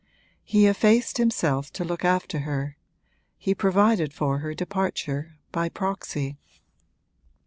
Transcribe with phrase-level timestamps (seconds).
[0.43, 2.75] He effaced himself to look after her
[3.37, 6.39] he provided for her departure by proxy.